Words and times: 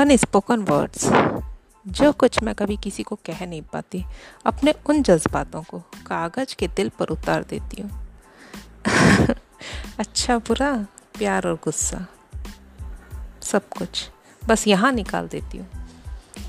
Unspoken 0.00 0.60
words 0.60 1.08
जो 1.88 2.12
कुछ 2.12 2.42
मैं 2.42 2.54
कभी 2.54 2.76
किसी 2.76 3.02
को 3.02 3.16
कह 3.16 3.46
नहीं 3.46 3.62
पाती, 3.62 4.04
अपने 4.46 4.74
उन 4.86 5.02
जज्बातों 5.02 5.62
को 5.62 5.78
कागज़ 5.78 6.56
के 6.56 6.68
दिल 6.68 6.88
पर 6.88 7.06
उतार 7.06 7.42
देती 7.42 7.82
हूँ। 7.82 8.06
अच्छा 9.98 10.38
बुरा, 10.38 10.86
प्यार 11.18 11.46
और 11.46 11.54
गुस्सा, 11.54 12.06
सब 13.42 13.68
कुछ। 13.68 14.10
बस 14.48 14.68
यहाँ 14.68 14.92
निकाल 14.92 15.28
देती 15.28 15.58
हूँ। 15.58 15.68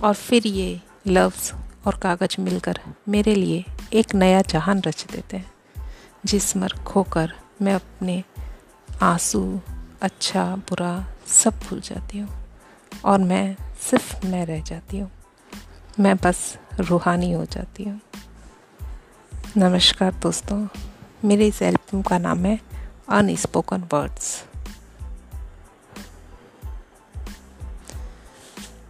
और 0.04 0.14
फिर 0.14 0.48
ये 0.48 0.82
लफ्ज़ 1.08 1.54
और 1.86 1.98
कागज़ 1.98 2.42
मिलकर 2.42 2.80
मेरे 3.10 3.36
लिए 3.36 3.66
एक 3.94 4.16
नया 4.16 4.42
जहान 4.42 4.82
रच 4.82 5.06
देते 5.12 5.38
हैं, 5.38 5.52
जिस 6.26 6.58
मर 6.58 6.70
खोकर 6.70 7.34
मैं 7.62 7.74
अपने 7.74 8.24
आँसू 9.02 9.62
अच्छा 10.02 10.56
बुरा, 10.56 11.06
सब 11.28 11.54
भूल 11.54 11.82
जाती 11.82 12.20
हूँ। 12.20 12.39
और 13.06 13.20
मैं 13.20 13.56
सिर्फ़ 13.82 14.26
मैं 14.26 14.46
रह 14.46 14.62
जाती 14.62 15.00
हूँ। 15.00 15.12
मैं 16.00 16.16
बस 16.18 16.58
रूहानी 16.80 17.32
हो 17.32 17.46
जाती 17.46 17.84
हूँ। 17.84 18.00
नमस्कार 19.58 20.14
दोस्तों, 20.14 20.68
मेरे 21.26 21.48
इस 21.48 21.62
एल्बम 21.62 22.02
का 22.02 22.18
नाम 22.18 22.46
है 22.46 22.60
अनस्पोकन 23.10 23.88
वर्ड्स 23.94 24.46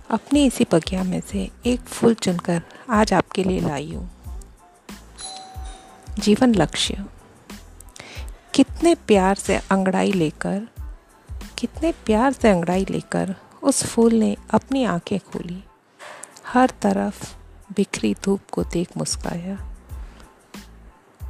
अपनी 0.10 0.46
इसी 0.46 0.66
बगिया 0.74 1.04
में 1.04 1.22
से 1.22 1.50
एक 1.66 1.80
फूल 1.80 2.14
चुनकर 2.14 2.62
आज 2.90 3.14
आपके 3.14 3.44
लिए 3.44 3.60
लाई 3.60 3.94
हूँ। 3.94 4.10
जीवन 6.20 6.56
लक्ष्य। 6.56 7.06
कितने 8.54 8.96
प्यार 8.96 9.36
से 9.36 9.58
अंगड़ाई 9.58 10.12
लेकर, 10.12 10.68
कितने 11.58 11.92
प्यार 11.92 12.34
से 12.34 12.50
अंगड़ाई 12.50 12.86
लेकर 12.90 13.36
उस 13.64 13.84
फूल 13.84 14.14
ने 14.14 14.38
अपनी 14.52 14.84
आँखें 14.84 15.20
खोली। 15.20 15.64
हर 16.48 16.70
तरफ़ 16.82 17.36
बिखरी 17.76 18.16
धूप 18.24 18.42
को 18.52 18.64
देख 18.64 18.98
मुस्काया 18.98 19.76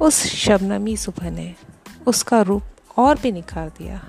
उस 0.02 0.26
शबनमी 0.26 0.96
सुबह 0.96 1.30
ने 1.30 1.54
उसका 2.06 2.40
रूप 2.40 2.62
और 2.96 3.18
भी 3.20 3.32
निखार 3.32 3.68
दिया। 3.68 4.08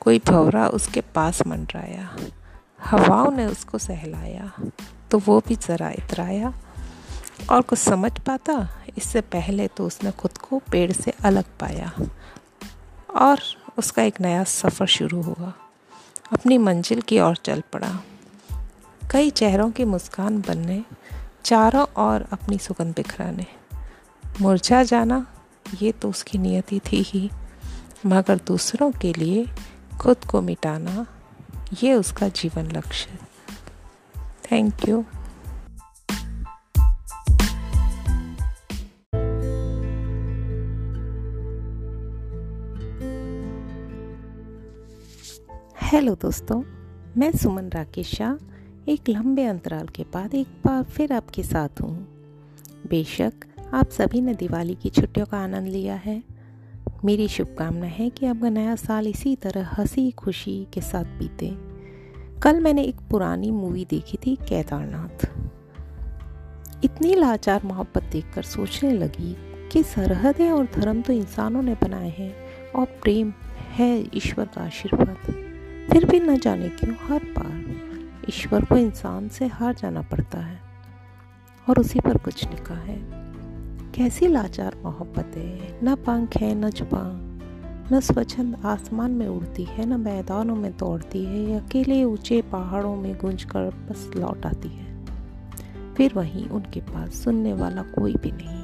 कोई 0.00 0.18
भवरा 0.18 0.68
उसके 0.68 1.00
पास 1.00 1.46
मंडराया। 1.46 2.16
हवाओं 2.84 3.30
ने 3.30 3.46
उसको 3.46 3.78
सहलाया। 3.78 4.52
तो 5.10 5.18
वो 5.18 5.42
भी 5.48 5.56
ज़रा 5.56 5.90
इतराया। 5.90 6.54
और 7.50 7.62
कुछ 7.62 7.78
समझ 7.78 8.18
पाता? 8.18 8.68
इससे 8.98 9.20
पहले 9.20 9.68
तो 9.68 9.86
उसने 9.86 10.10
खुद 10.10 10.38
को 10.38 10.62
पेड़ 10.72 10.92
से 10.92 11.10
अलग 11.10 11.44
पाया। 11.44 11.92
और 13.16 13.40
उसका 13.78 14.02
एक 14.02 14.20
नया 14.20 14.44
सफ़र 14.44 14.86
शुरू 14.86 15.22
हुआ 15.22 15.52
अपनी 16.32 16.58
मंजिल 16.58 17.00
की 17.00 17.20
ओर 17.20 17.36
चल 17.36 17.62
पड़ा। 17.72 18.00
कई 19.10 19.30
चेहरों 19.30 19.70
की 19.70 19.84
मुस्कान 19.84 20.40
बनने, 20.40 20.84
चारों 21.44 21.82
ओर 21.82 22.26
अपनी 22.32 22.58
सुगंध 22.58 22.94
बिखराने। 22.96 23.46
मुरझा 24.40 24.82
जाना, 24.82 25.26
ये 25.82 25.92
तो 25.92 26.08
उसकी 26.08 26.38
नियति 26.38 26.80
थी 26.92 27.02
ही, 27.02 27.30
मगर 28.06 28.40
दूसरों 28.46 28.92
के 28.92 29.12
लिए 29.12 29.46
खुद 30.00 30.16
को 30.30 30.40
मिटाना, 30.40 31.06
ये 31.82 31.94
उसका 31.94 32.28
जीवन 32.28 32.70
लक्ष्य। 32.70 33.18
थैंक 34.52 34.88
यू 34.88 35.04
हेलो 45.90 46.14
दोस्तों, 46.14 46.62
मैं 47.16 47.32
सुमन 47.32 47.68
राकेश 47.68 48.14
शाह, 48.14 48.34
एक 48.88 49.08
लंबे 49.08 49.44
अंतराल 49.44 49.86
के 49.86 50.02
बाद 50.02 50.34
एक 50.34 50.46
बार 50.46 50.82
फिर 50.82 51.12
आपके 51.12 51.42
साथ 51.42 51.68
हूँ। 51.82 52.08
बेशक 52.90 53.32
आप 53.74 53.90
सभी 53.90 54.20
ने 54.20 54.34
दिवाली 54.34 54.74
की 54.74 54.90
छुट्टियों 54.90 55.26
का 55.26 55.38
आनंद 55.38 55.68
लिया 55.68 55.94
है। 55.94 56.22
मेरी 57.04 57.28
शुभकामना 57.28 57.86
है 57.86 58.10
कि 58.10 58.26
आपका 58.26 58.48
नया 58.48 58.76
साल 58.76 59.06
इसी 59.06 59.36
तरह 59.36 59.68
हँसी, 59.78 60.10
खुशी 60.10 60.66
के 60.74 60.80
साथ 60.80 61.04
बीते। 61.04 61.56
कल 62.40 62.60
मैंने 62.60 62.82
एक 62.82 62.96
पुरानी 63.10 63.50
मूवी 63.50 63.84
देखी 63.84 64.18
थी, 64.26 64.36
केदारनाथ। 64.36 65.30
इतनी 66.84 67.14
लाचार 67.14 67.62
मोहब्बत 67.64 68.02
देखकर 68.02 68.42
सोचने 68.42 68.92
लगी 68.92 69.36
कि 69.72 69.82
सरहदें 69.82 70.50
और 70.50 70.64
धर्म 70.64 71.02
तो 71.02 71.12
इंसानों 71.12 71.62
ने 71.62 71.74
बनाए 71.74 72.10
हैं 72.10 72.34
और 72.72 72.86
प्रेम 72.86 73.32
है 73.72 74.10
ईश्वर 74.14 74.44
का 74.44 74.60
आशीर्वाद। 74.60 75.49
फिर 75.88 76.04
भी 76.04 76.20
न 76.20 76.36
जाने 76.38 76.68
क्यों 76.68 76.94
हर 77.02 77.24
बार 77.38 78.28
ईश्वर 78.28 78.64
को 78.64 78.76
इंसान 78.76 79.28
से 79.28 79.46
हार 79.46 79.74
जाना 79.74 80.02
पड़ता 80.02 80.38
है 80.38 80.60
और 81.66 81.80
उसी 81.80 82.00
पर 82.00 82.16
कुछ 82.16 82.44
लिखा 82.50 82.74
है, 82.74 82.96
कैसी 83.94 84.26
लाचार 84.26 84.76
मोहब्बत 84.84 85.36
है 85.36 85.78
न 85.84 85.94
पंख 85.96 86.36
है, 86.36 86.54
न 86.54 86.70
जुबा 86.70 87.02
न 87.92 88.00
स्वच्छंद 88.00 88.56
आसमान 88.64 89.10
में 89.10 89.26
उड़ती 89.28 89.64
है, 89.64 89.86
न 89.86 90.00
मैदानों 90.00 90.56
में 90.56 90.70
दौड़ती 90.76 91.24
है 91.24 91.58
अकेले 91.60 92.02
ऊँचे 92.04 92.40
पहाड़ों 92.42 92.94
में 92.96 93.12
गूंज 93.18 93.44
कर 93.44 93.70
बस 93.88 94.10
लौट 94.16 94.46
आती 94.46 94.68
है। 94.68 94.88
फिर 95.94 96.12
वहीं 96.14 96.48
उनके 96.48 96.80
पास 96.80 97.22
सुनने 97.24 97.52
वाला 97.52 97.82
कोई 97.82 98.14
भी 98.14 98.32
नहीं 98.32 98.59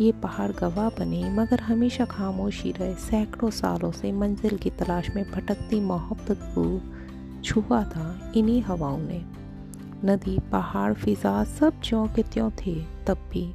ये 0.00 0.12
पहाड़ 0.12 0.52
गवाह 0.52 0.88
बने, 0.88 1.30
मगर 1.30 1.60
हमेशा 1.60 2.04
खामोशी 2.04 2.72
रहे। 2.72 2.94
सैकड़ों 2.94 3.50
सालों 3.50 3.92
से 3.92 4.12
मंजिल 4.12 4.56
की 4.56 4.70
तलाश 4.70 5.10
में 5.10 5.30
भटकती 5.32 5.80
मोहब्बत 5.80 6.38
को 6.58 6.80
छुआ 7.42 7.84
था 7.84 8.32
इन्हीं 8.36 8.62
हवाओं 8.62 8.98
ने। 8.98 9.24
नदी, 10.04 10.38
पहाड़, 10.38 10.94
फिजा 10.94 11.44
सब 11.44 11.82
ज्यों 11.84 12.06
के 12.06 12.22
त्यों 12.22 12.50
थे, 12.50 12.74
तब 13.06 13.18
भी 13.32 13.54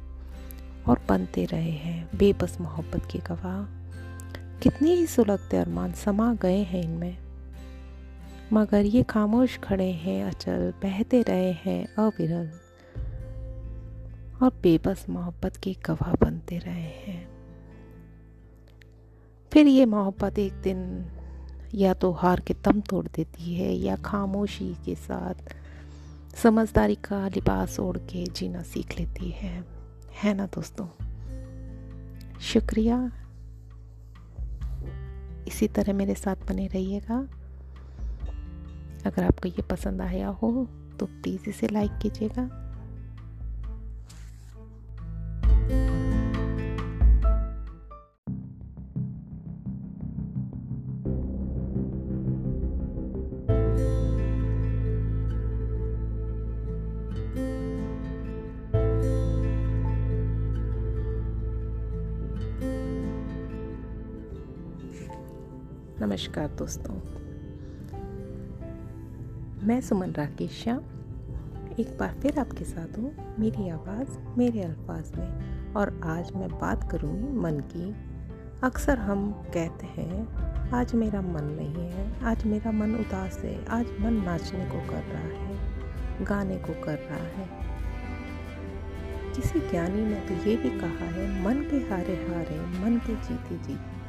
और 0.88 1.00
बनते 1.08 1.44
रहे 1.44 1.70
हैं 1.70 2.10
बेबस 2.18 2.58
मोहब्बत 2.60 3.08
के 3.12 3.18
गवाह। 3.18 3.80
कितने 4.58 4.94
ही 4.94 5.06
सुलगते 5.06 5.56
अरमान 5.56 5.92
समा 5.92 6.34
गए 6.34 6.62
हैं 6.62 6.82
इनमें। 6.82 7.18
मगर 8.52 8.84
ये 8.84 9.02
खामोश 9.02 9.58
खड़े 9.58 9.90
हैं, 9.90 10.24
अचल 10.24 10.72
बहते 10.82 11.22
रहे 11.22 11.52
हैं 11.52 11.94
अविरल। 11.98 12.50
और 14.42 14.50
बेबस 14.62 15.06
मोहब्बत 15.08 15.56
के 15.56 15.76
गवाह 15.86 16.12
बनते 16.12 16.58
रहे 16.58 16.80
हैं। 16.80 17.30
फिर 19.52 19.66
ये 19.66 19.86
मोहब्बत 19.86 20.38
एक 20.38 20.52
दिन 20.52 21.06
या 21.74 21.94
तो 21.94 22.12
हार 22.12 22.40
के 22.40 22.54
दम 22.54 22.80
तोड़ 22.80 23.06
देती 23.06 23.54
है 23.54 23.72
या 23.72 23.96
खामोशी 23.96 24.74
के 24.74 24.94
साथ 24.94 25.34
समझदारी 26.36 26.94
का 26.94 27.28
लिबास 27.28 27.80
ओढ़ 27.80 27.96
के 27.96 28.26
जीना 28.26 28.62
सीख 28.62 28.98
लेती 28.98 29.30
है। 29.30 29.64
है 30.22 30.34
ना 30.34 30.46
दोस्तों? 30.46 30.86
शुक्रिया। 32.40 33.12
इसी 35.46 35.68
तरह 35.68 35.92
मेरे 35.92 36.14
साथ 36.14 36.36
बने 36.48 36.66
रहिएगा। 36.66 37.18
अगर 39.06 39.24
आपको 39.24 39.48
ये 39.48 39.62
पसंद 39.62 40.00
आया 40.00 40.28
हो 40.28 40.68
तो 41.00 41.06
प्लीज़ 41.06 41.50
इसे 41.50 41.68
लाइक 41.68 41.98
कीजिएगा। 42.02 42.69
नमस्कार 66.00 66.48
दोस्तों। 66.48 66.94
मैं 69.66 69.80
सुमन 69.80 70.10
राकेश 70.10 70.50
श्याम 70.50 70.78
एक 71.80 71.98
बार 72.00 72.14
फिर 72.22 72.38
आपके 72.38 72.64
साथ 72.64 72.98
हूँ 72.98 73.36
मेरी 73.38 73.68
आवाज़, 73.68 74.38
मेरे 74.38 74.62
अल्फाज 74.62 75.12
में। 75.16 75.64
और 75.74 76.00
आज 76.04 76.32
मैं 76.32 76.48
बात 76.48 76.92
करूँगी 76.92 77.38
मन 77.38 77.60
की। 77.60 77.94
अक्सर 78.62 78.98
हम 78.98 79.32
कहते 79.32 79.86
हैं, 79.86 80.34
आज 80.70 80.94
मेरा 80.94 81.20
मन 81.20 81.44
नहीं 81.44 81.90
है, 81.90 82.24
आज 82.24 82.44
मेरा 82.44 82.72
मन 82.72 82.94
उदास 82.94 83.38
है, 83.38 83.66
आज 83.66 83.86
मन 84.00 84.12
नाचने 84.12 84.64
को 84.64 84.90
कर 84.90 85.02
रहा 85.02 85.22
है, 85.22 85.58
गाने 86.24 86.56
को 86.56 86.84
कर 86.84 86.98
रहा 86.98 87.24
है। 87.24 87.48
किसी 89.34 89.60
ज्ञानी 89.60 90.04
ने 90.04 90.20
तो 90.20 90.50
ये 90.50 90.56
भी 90.56 90.80
कहा 90.80 91.04
है, 91.04 91.44
मन 91.44 91.54
के 91.54 91.76
हारे 91.76 92.14
हारे, 92.14 92.84
मन 92.84 92.98
के 92.98 93.14
जीते 93.14 93.56
जीते। 93.68 93.99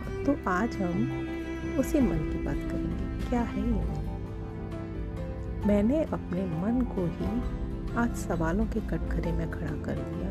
तो 0.00 0.50
आज 0.50 0.76
हम 0.76 1.28
उसी 1.78 2.00
मन 2.00 2.18
की 2.18 2.44
बात 2.44 2.54
करेंगे। 2.54 3.26
क्या 3.28 3.40
है 3.40 3.60
ये 3.60 3.70
मन? 3.70 4.08
मैंने 5.66 6.04
अपने 6.04 6.44
मन 6.44 6.80
को 6.80 7.06
ही 7.06 7.42
आज 7.96 8.16
सवालों 8.16 8.66
के 8.66 8.80
कटघरे 8.80 9.32
में 9.32 9.50
खड़ा 9.50 9.70
कर 9.70 9.94
दिया। 9.94 10.30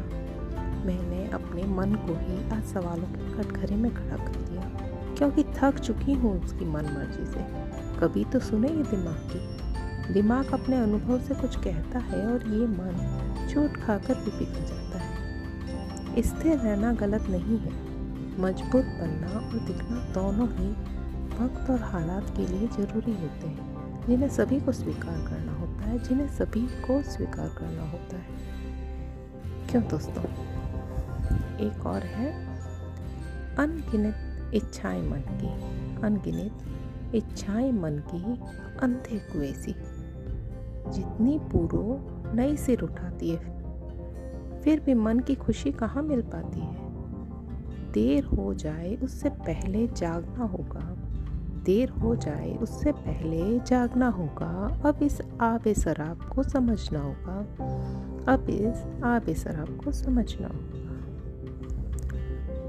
मैंने 0.86 1.30
अपने 1.32 1.64
मन 1.64 1.96
को 1.96 2.14
ही 2.20 2.58
आज 2.58 2.64
सवालों 2.66 3.04
के 3.04 3.44
कटघरे 3.44 3.76
में 3.76 3.96
खड़ा 3.96 4.18
कर 4.18 4.32
दिया। 4.32 4.62
क्योंकि 5.18 5.44
थक 5.44 5.80
चुकी 5.80 6.14
हूँ 6.14 6.44
उसकी 6.44 6.66
मन 6.66 6.86
मर्ज़ी 6.86 7.26
से। 7.26 7.40
कभी 8.00 8.26
तो 8.26 8.40
सुने 8.40 8.68
ये 8.68 8.84
दिमाग 8.84 9.30
की। 9.34 9.62
दिमाग 10.14 10.46
अपने 10.54 10.76
अनुभव 10.76 11.20
से 11.20 11.34
कुछ 11.34 11.56
कहता 11.56 12.00
है 12.00 12.26
और 12.26 12.42
ये 12.48 12.68
मन 12.68 13.18
चोट 13.54 13.84
खाकर 13.84 14.14
भी 14.14 14.40
पिघल 14.40 14.66
जाता 14.66 15.00
है। 15.00 15.18
स्थिर 16.22 16.58
रहना 16.58 16.94
गलत 16.94 17.22
नहीं 17.22 17.58
है। 17.58 17.91
मज़बूत 18.40 18.86
बनना 18.86 19.48
और 19.48 19.60
दिखना 19.60 20.14
दोनों 20.14 20.50
ही 20.50 20.72
वक्त 21.44 21.70
और 21.70 21.80
हालात 21.80 22.24
के 22.38 22.48
लिए 22.48 22.68
ज़रूरी 22.68 23.12
होते 23.12 23.48
हैं। 23.48 23.72
जिन्हें 24.08 24.30
सभी 24.30 24.60
को 24.60 24.72
स्वीकार 24.72 25.18
करना 25.18 25.54
होता 25.54 25.82
है, 25.82 26.00
जिन्हें 26.00 26.28
सभी 26.28 26.68
को 26.68 27.02
स्वीकार 27.02 27.50
करना 27.50 27.82
होता 27.82 28.16
है। 28.16 28.24
क्यों 29.70 29.84
दोस्तों? 29.84 30.24
एक 31.58 31.86
और 31.86 32.04
है, 32.04 32.46
अनगिनत 33.56 34.16
इच्छाएँ 34.54 35.02
मन 35.02 35.20
की। 35.20 35.48
अनगिनत 36.02 36.58
इच्छाएँ 37.16 37.72
मन 37.72 37.92
की 37.92 38.42
अंधे 38.80 39.20
कुएँ 39.20 39.54
सी। 39.54 39.76
जितनी 40.92 41.40
पूरो 41.40 42.08
नई 42.36 42.58
सिर 42.58 42.82
उठाती 42.82 43.30
है, 43.30 43.62
फिर 44.62 44.80
भी 44.80 44.94
मन 44.94 45.20
की 45.20 45.36
खुशी 45.36 45.72
कहाँ 45.72 46.04
मिल 46.04 46.22
पाती 46.22 46.60
है? 46.60 46.91
देर 47.94 48.24
हो 48.24 48.54
जाए 48.54 48.96
उससे 48.96 49.30
पहले 49.30 49.88
जागना 49.88 50.44
होगा। 50.46 50.98
देर 51.66 51.90
हो 51.90 52.16
जाए 52.16 52.56
उससे 52.56 52.92
पहले 52.92 53.60
जागना 53.60 54.08
होगा। 54.08 54.82
अब 54.86 55.04
इस 55.04 55.22
आब 55.42 55.74
शराब 55.74 56.30
को 56.36 56.44
समझना 56.44 57.00
होगा। 57.00 57.40
अब 58.34 58.50
इस 58.50 59.04
आब 59.04 59.34
शराब 59.34 59.82
को 59.86 59.92
समझना 59.92 60.48
होगा। 60.48 60.82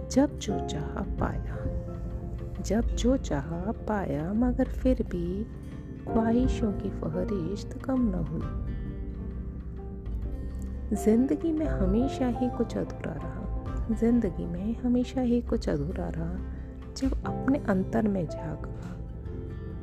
जब 0.08 0.38
जो 0.38 0.66
चाह 0.66 1.02
पाया, 1.02 1.56
जब 2.62 2.80
जो 2.80 3.16
चाह 3.16 3.72
पाया, 3.72 4.32
मगर 4.32 4.64
फिर 4.64 5.02
भी 5.02 5.44
ख्वाहिशों 6.08 6.72
की 6.72 6.90
फहरिस्त 6.90 7.82
कम 7.82 8.00
न 8.00 8.14
हुई। 8.14 8.72
ज़िंदगी 10.96 11.52
में 11.52 11.66
हमेशा 11.66 12.26
ही 12.26 12.50
कुछ 12.50 12.76
अधूरा 12.76 13.12
रहा। 13.12 13.41
ज़िंदगी 13.90 14.46
में 14.46 14.76
हमेशा 14.76 15.20
ही 15.20 15.40
कुछ 15.40 15.68
अधूरा 15.68 16.08
रहा। 16.08 16.34
जब 16.96 17.12
अपने 17.26 17.58
अंतर 17.58 18.08
में 18.08 18.26
झाँका 18.26 18.70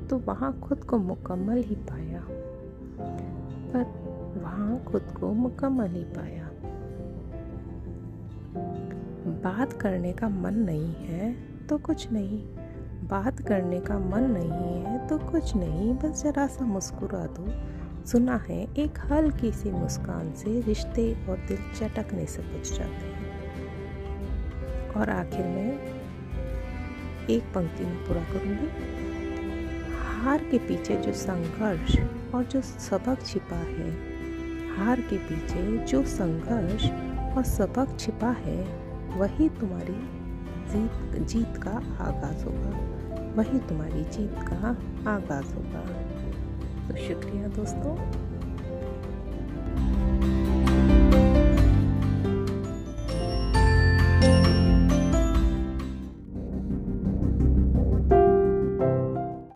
तो 0.07 0.17
वहाँ 0.17 0.51
खुद 0.59 0.83
को 0.83 0.97
मुकम्मल 0.97 1.57
ही 1.57 1.75
पाया। 1.75 2.21
पर 3.71 3.83
वहाँ 4.43 4.83
खुद 4.83 5.13
को 5.19 5.31
मुकम्मल 5.33 5.87
ही 5.87 6.03
पाया। 6.03 6.49
बात 9.43 9.73
करने 9.73 10.13
का 10.13 10.29
मन 10.29 10.53
नहीं 10.53 10.93
है 10.95 11.33
तो 11.67 11.77
कुछ 11.77 12.11
नहीं। 12.11 12.39
बात 13.07 13.39
करने 13.39 13.79
का 13.79 13.99
मन 13.99 14.23
नहीं 14.23 14.81
है 14.83 15.07
तो 15.07 15.17
कुछ 15.17 15.55
नहीं। 15.55 15.93
बस 15.93 16.23
ज़रा 16.23 16.47
सा 16.47 16.65
मुस्कुरा 16.65 17.25
दो। 17.37 17.47
सुना 18.05 18.35
है 18.49 18.61
एक 18.75 18.99
हल्की 19.11 19.51
सी 19.51 19.71
मुस्कान 19.71 20.33
से 20.33 20.61
रिश्ते 20.61 21.13
और 21.29 21.37
दिल 21.47 21.71
चटकने 21.79 22.25
से 22.25 22.41
बच 22.41 22.69
जाते 22.69 23.05
हैं। 23.05 23.18
और 24.99 25.09
आखिर 25.09 25.45
में 25.45 25.99
एक 27.29 27.43
पंक्ति 27.43 27.83
में 27.83 28.07
पूरा 28.07 28.23
करूँगी। 28.23 28.69
हार 30.21 30.43
के 30.43 30.57
पीछे 30.57 30.95
जो 30.95 31.13
संघर्ष 31.13 31.99
और 32.35 32.43
जो 32.43 32.61
सबक 32.61 33.25
छिपा 33.25 33.55
है, 33.55 33.91
हार 34.77 35.01
के 35.01 35.17
पीछे 35.17 35.77
जो 35.77 36.03
संघर्ष 36.03 36.85
और 37.37 37.43
सबक 37.43 37.99
छिपा 37.99 38.31
है, 38.31 38.63
वही 39.17 39.49
तुम्हारी 39.49 40.09
जीत 40.71 41.21
जीत 41.27 41.57
का 41.57 41.71
आगाज़ 42.03 42.45
होगा। 42.45 42.69
वही 43.35 43.59
तुम्हारी 43.59 44.03
जीत 44.03 44.35
का 44.37 44.77
आगाज़ 45.11 45.53
होगा। 45.53 45.79
तो 46.87 46.97
शुक्रिया 46.97 47.47
दोस्तों। 47.47 48.11